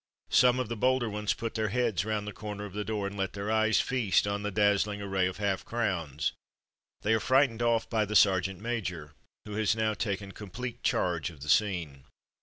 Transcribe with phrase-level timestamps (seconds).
[0.31, 3.15] Some of the bolder ones put their heads round the corner of the door and
[3.15, 6.31] let their eyes feast on the dazzling array of half crowns.
[7.03, 9.13] They are frightened off by the sergeant major,
[9.45, 12.05] who has now taken com plete charge of the scene.